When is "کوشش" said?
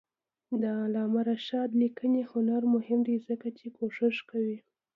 3.77-4.15